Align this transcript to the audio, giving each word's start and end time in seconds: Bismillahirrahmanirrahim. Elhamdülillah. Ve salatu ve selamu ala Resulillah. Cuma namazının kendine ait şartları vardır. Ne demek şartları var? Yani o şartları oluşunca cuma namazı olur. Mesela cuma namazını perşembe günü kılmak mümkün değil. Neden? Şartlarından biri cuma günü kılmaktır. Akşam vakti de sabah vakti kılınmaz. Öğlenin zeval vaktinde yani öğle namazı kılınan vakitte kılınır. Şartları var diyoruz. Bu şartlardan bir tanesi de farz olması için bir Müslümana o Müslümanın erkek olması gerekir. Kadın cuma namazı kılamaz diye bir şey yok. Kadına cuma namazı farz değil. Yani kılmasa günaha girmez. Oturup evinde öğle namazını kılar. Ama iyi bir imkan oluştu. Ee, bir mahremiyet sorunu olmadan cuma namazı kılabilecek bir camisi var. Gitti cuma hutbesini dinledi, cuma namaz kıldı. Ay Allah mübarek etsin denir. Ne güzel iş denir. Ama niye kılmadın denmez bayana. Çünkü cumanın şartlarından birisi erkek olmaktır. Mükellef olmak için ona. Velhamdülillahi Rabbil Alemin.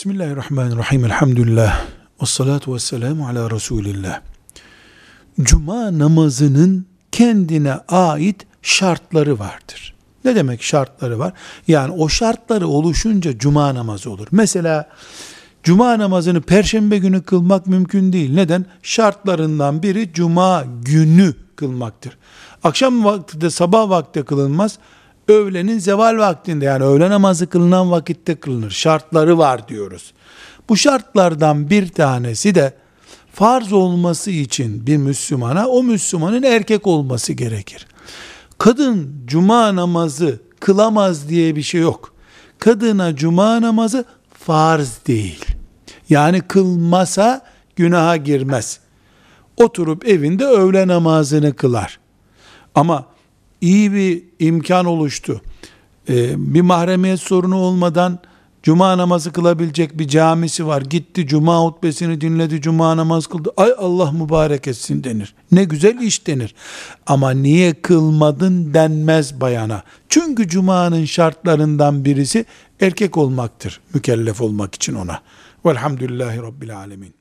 Bismillahirrahmanirrahim. 0.00 1.04
Elhamdülillah. 1.04 1.80
Ve 2.22 2.26
salatu 2.26 2.74
ve 2.74 2.78
selamu 2.78 3.28
ala 3.28 3.50
Resulillah. 3.50 4.20
Cuma 5.40 5.98
namazının 5.98 6.86
kendine 7.12 7.72
ait 7.72 8.46
şartları 8.62 9.38
vardır. 9.38 9.94
Ne 10.24 10.34
demek 10.34 10.62
şartları 10.62 11.18
var? 11.18 11.32
Yani 11.68 11.92
o 11.92 12.08
şartları 12.08 12.68
oluşunca 12.68 13.38
cuma 13.38 13.74
namazı 13.74 14.10
olur. 14.10 14.26
Mesela 14.30 14.88
cuma 15.62 15.98
namazını 15.98 16.40
perşembe 16.40 16.98
günü 16.98 17.22
kılmak 17.22 17.66
mümkün 17.66 18.12
değil. 18.12 18.34
Neden? 18.34 18.66
Şartlarından 18.82 19.82
biri 19.82 20.12
cuma 20.12 20.64
günü 20.82 21.34
kılmaktır. 21.56 22.18
Akşam 22.64 23.04
vakti 23.04 23.40
de 23.40 23.50
sabah 23.50 23.88
vakti 23.88 24.22
kılınmaz. 24.22 24.78
Öğlenin 25.30 25.78
zeval 25.78 26.18
vaktinde 26.18 26.64
yani 26.64 26.84
öğle 26.84 27.10
namazı 27.10 27.46
kılınan 27.46 27.90
vakitte 27.90 28.34
kılınır. 28.34 28.70
Şartları 28.70 29.38
var 29.38 29.68
diyoruz. 29.68 30.12
Bu 30.68 30.76
şartlardan 30.76 31.70
bir 31.70 31.88
tanesi 31.88 32.54
de 32.54 32.72
farz 33.32 33.72
olması 33.72 34.30
için 34.30 34.86
bir 34.86 34.96
Müslümana 34.96 35.68
o 35.68 35.82
Müslümanın 35.82 36.42
erkek 36.42 36.86
olması 36.86 37.32
gerekir. 37.32 37.86
Kadın 38.58 39.22
cuma 39.26 39.76
namazı 39.76 40.40
kılamaz 40.60 41.28
diye 41.28 41.56
bir 41.56 41.62
şey 41.62 41.80
yok. 41.80 42.14
Kadına 42.58 43.16
cuma 43.16 43.62
namazı 43.62 44.04
farz 44.32 44.98
değil. 45.06 45.44
Yani 46.08 46.40
kılmasa 46.40 47.46
günaha 47.76 48.24
girmez. 48.24 48.80
Oturup 49.56 50.08
evinde 50.08 50.44
öğle 50.44 50.88
namazını 50.88 51.56
kılar. 51.56 51.98
Ama 52.74 53.06
iyi 53.60 53.92
bir 53.92 54.22
imkan 54.38 54.86
oluştu. 54.86 55.40
Ee, 56.08 56.54
bir 56.54 56.60
mahremiyet 56.60 57.20
sorunu 57.20 57.56
olmadan 57.56 58.18
cuma 58.62 58.98
namazı 58.98 59.32
kılabilecek 59.32 59.98
bir 59.98 60.08
camisi 60.08 60.66
var. 60.66 60.82
Gitti 60.82 61.26
cuma 61.26 61.64
hutbesini 61.64 62.20
dinledi, 62.20 62.60
cuma 62.60 62.96
namaz 62.96 63.26
kıldı. 63.26 63.50
Ay 63.56 63.72
Allah 63.78 64.12
mübarek 64.12 64.68
etsin 64.68 65.04
denir. 65.04 65.34
Ne 65.52 65.64
güzel 65.64 65.98
iş 65.98 66.26
denir. 66.26 66.54
Ama 67.06 67.30
niye 67.30 67.74
kılmadın 67.74 68.74
denmez 68.74 69.40
bayana. 69.40 69.82
Çünkü 70.08 70.48
cumanın 70.48 71.04
şartlarından 71.04 72.04
birisi 72.04 72.44
erkek 72.80 73.16
olmaktır. 73.16 73.80
Mükellef 73.94 74.40
olmak 74.40 74.74
için 74.74 74.94
ona. 74.94 75.20
Velhamdülillahi 75.66 76.38
Rabbil 76.38 76.76
Alemin. 76.76 77.14